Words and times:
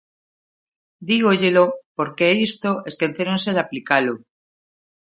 Dígollelo 1.09 1.65
porque 1.97 2.27
isto 2.49 2.69
esquecéronse 2.91 3.49
de 3.53 3.61
aplicalo. 3.65 4.13